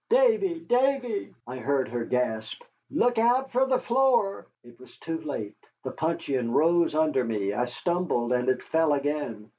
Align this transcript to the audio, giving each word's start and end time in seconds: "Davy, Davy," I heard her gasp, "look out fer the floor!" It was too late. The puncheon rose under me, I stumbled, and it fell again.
"Davy, 0.09 0.61
Davy," 0.61 1.35
I 1.45 1.57
heard 1.59 1.87
her 1.89 2.05
gasp, 2.05 2.63
"look 2.89 3.19
out 3.19 3.51
fer 3.51 3.67
the 3.67 3.77
floor!" 3.77 4.47
It 4.63 4.79
was 4.79 4.97
too 4.97 5.19
late. 5.19 5.55
The 5.83 5.91
puncheon 5.91 6.51
rose 6.53 6.95
under 6.95 7.23
me, 7.23 7.53
I 7.53 7.65
stumbled, 7.65 8.33
and 8.33 8.49
it 8.49 8.63
fell 8.63 8.93
again. 8.93 9.47